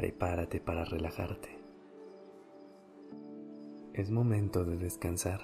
[0.00, 1.50] Prepárate para relajarte.
[3.92, 5.42] Es momento de descansar.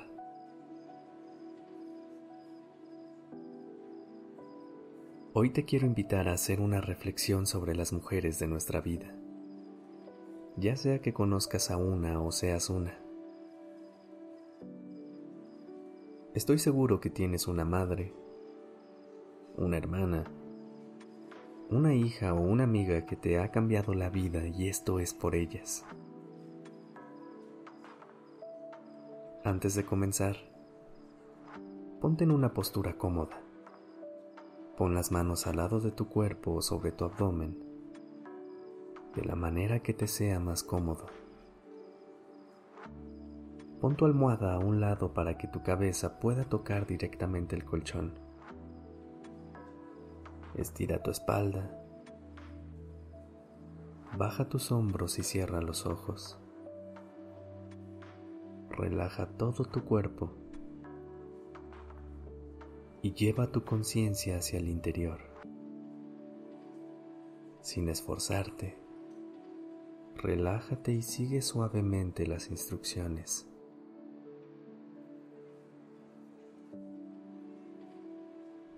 [5.34, 9.15] Hoy te quiero invitar a hacer una reflexión sobre las mujeres de nuestra vida,
[10.57, 12.98] ya sea que conozcas a una o seas una.
[16.32, 18.15] Estoy seguro que tienes una madre,
[19.59, 20.24] una hermana,
[21.70, 25.34] una hija o una amiga que te ha cambiado la vida y esto es por
[25.34, 25.84] ellas.
[29.45, 30.37] Antes de comenzar,
[32.01, 33.40] ponte en una postura cómoda.
[34.77, 37.59] Pon las manos al lado de tu cuerpo o sobre tu abdomen,
[39.15, 41.07] de la manera que te sea más cómodo.
[43.80, 48.26] Pon tu almohada a un lado para que tu cabeza pueda tocar directamente el colchón.
[50.57, 51.71] Estira tu espalda.
[54.16, 56.38] Baja tus hombros y cierra los ojos.
[58.71, 60.32] Relaja todo tu cuerpo
[63.02, 65.21] y lleva tu conciencia hacia el interior.
[67.60, 68.78] Sin esforzarte,
[70.15, 73.47] relájate y sigue suavemente las instrucciones.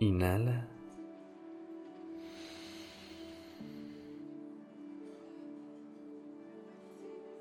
[0.00, 0.77] Inhala.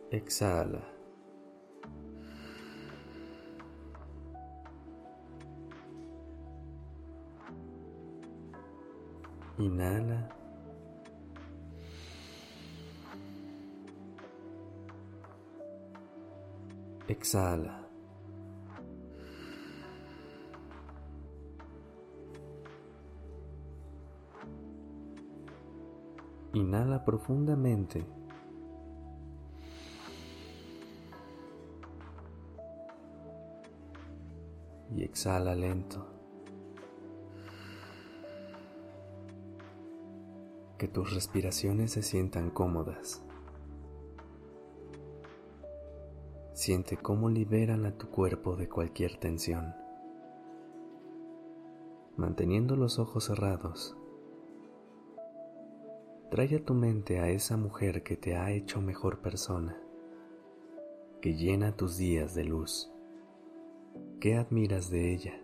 [0.09, 0.81] Exhala.
[9.59, 10.30] Inhala.
[17.08, 17.83] Exhala.
[26.54, 28.17] Inhala profundamente.
[34.97, 36.17] Y exhala lento.
[40.77, 43.23] que tus respiraciones se sientan cómodas.
[46.53, 49.73] Siente cómo liberan a tu cuerpo de cualquier tensión.
[52.15, 53.95] Manteniendo los ojos cerrados,
[56.30, 59.80] trae a tu mente a esa mujer que te ha hecho mejor persona,
[61.21, 62.91] que llena tus días de luz.
[64.19, 65.41] ¿Qué admiras de ella?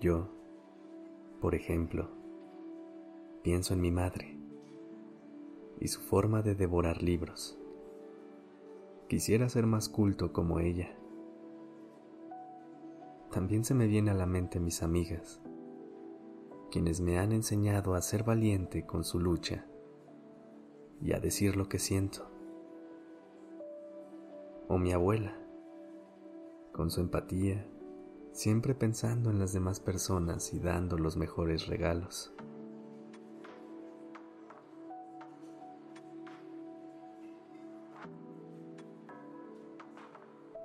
[0.00, 0.28] Yo,
[1.40, 2.10] por ejemplo,
[3.42, 4.36] pienso en mi madre
[5.80, 7.58] y su forma de devorar libros.
[9.08, 10.94] Quisiera ser más culto como ella.
[13.30, 15.40] También se me viene a la mente mis amigas,
[16.74, 19.64] quienes me han enseñado a ser valiente con su lucha
[21.00, 22.28] y a decir lo que siento.
[24.66, 25.38] O mi abuela,
[26.72, 27.64] con su empatía
[28.32, 32.34] siempre pensando en las demás personas y dando los mejores regalos.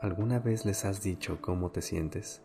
[0.02, 2.42] ¿Alguna vez les has dicho cómo te sientes?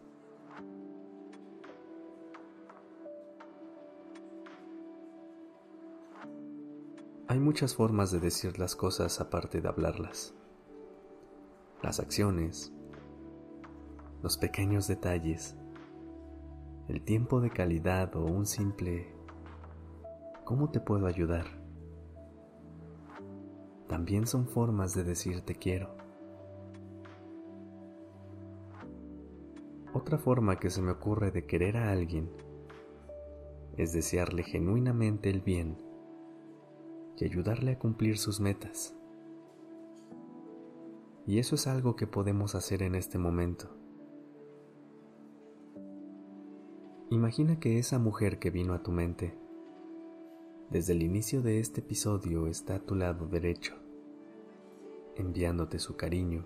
[7.34, 10.36] Hay muchas formas de decir las cosas aparte de hablarlas.
[11.82, 12.72] Las acciones,
[14.22, 15.56] los pequeños detalles,
[16.86, 19.12] el tiempo de calidad o un simple
[20.44, 21.46] ¿cómo te puedo ayudar?
[23.88, 25.92] También son formas de decir te quiero.
[29.92, 32.30] Otra forma que se me ocurre de querer a alguien
[33.76, 35.93] es desearle genuinamente el bien
[37.18, 38.94] y ayudarle a cumplir sus metas.
[41.26, 43.68] Y eso es algo que podemos hacer en este momento.
[47.10, 49.38] Imagina que esa mujer que vino a tu mente,
[50.70, 53.74] desde el inicio de este episodio está a tu lado derecho,
[55.14, 56.44] enviándote su cariño,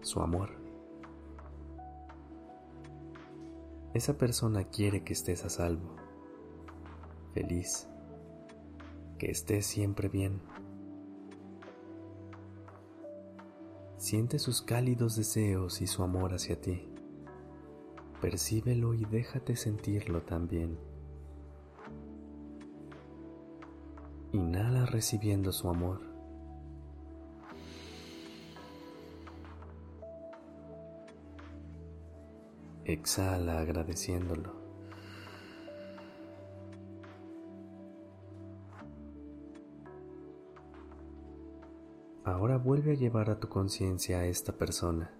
[0.00, 0.50] su amor.
[3.94, 5.96] Esa persona quiere que estés a salvo,
[7.34, 7.88] feliz,
[9.18, 10.40] que estés siempre bien.
[13.96, 16.88] Siente sus cálidos deseos y su amor hacia ti.
[18.20, 20.78] Percíbelo y déjate sentirlo también.
[24.32, 26.00] Inhala recibiendo su amor.
[32.84, 34.65] Exhala agradeciéndolo.
[42.26, 45.12] Ahora vuelve a llevar a tu conciencia a esta persona.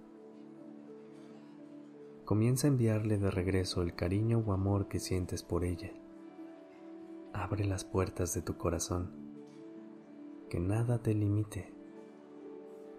[2.25, 5.93] Comienza a enviarle de regreso el cariño o amor que sientes por ella.
[7.33, 9.13] Abre las puertas de tu corazón.
[10.51, 11.73] Que nada te limite.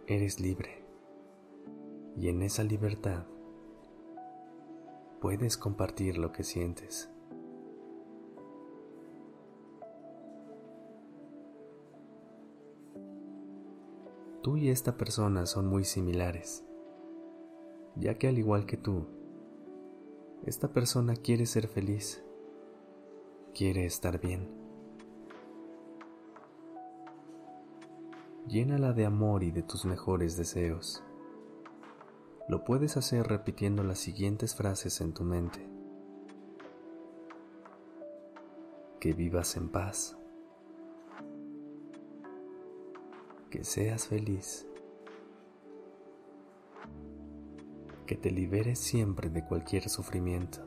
[0.07, 0.86] Eres libre.
[2.15, 3.25] Y en esa libertad
[5.19, 7.09] puedes compartir lo que sientes.
[14.47, 16.63] Tú y esta persona son muy similares,
[17.97, 19.05] ya que al igual que tú,
[20.45, 22.23] esta persona quiere ser feliz,
[23.53, 24.49] quiere estar bien.
[28.47, 31.03] Llénala de amor y de tus mejores deseos.
[32.47, 35.69] Lo puedes hacer repitiendo las siguientes frases en tu mente.
[39.01, 40.16] Que vivas en paz.
[43.49, 44.67] Que seas feliz.
[48.05, 50.59] Que te liberes siempre de cualquier sufrimiento.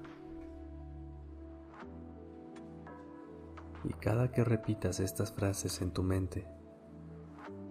[3.85, 6.47] Y cada que repitas estas frases en tu mente,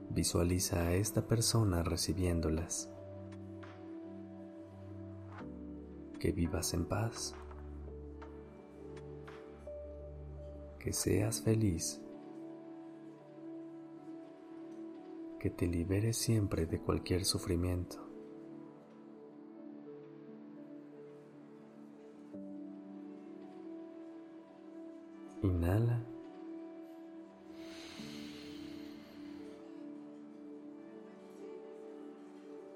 [0.09, 2.89] visualiza a esta persona recibiéndolas.
[6.19, 7.33] que vivas en paz,
[10.79, 12.01] que seas feliz,
[15.39, 17.97] que te liberes siempre de cualquier sufrimiento.
[25.41, 26.03] Inhala.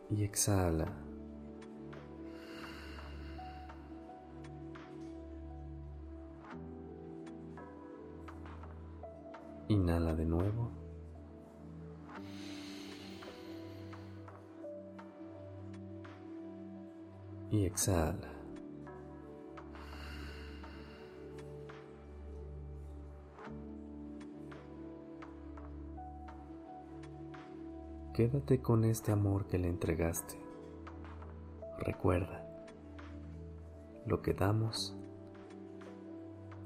[0.10, 0.88] Y exhala.
[9.68, 10.83] Inhala de nuevo.
[17.54, 18.18] Y exhala.
[28.14, 30.36] Quédate con este amor que le entregaste.
[31.80, 32.46] Recuerda,
[34.06, 34.96] lo que damos,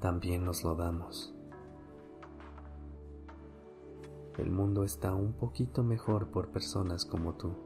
[0.00, 1.38] también nos lo damos
[4.38, 7.56] el mundo está un poquito mejor por personas como tú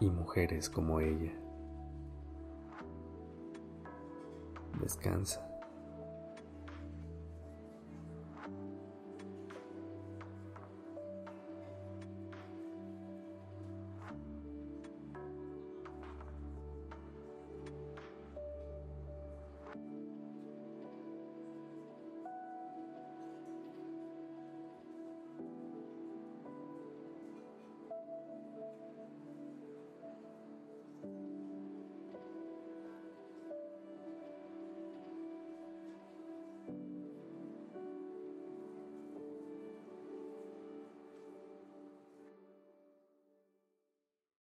[0.00, 1.41] y mujeres como ella.
[4.82, 5.51] Descansa.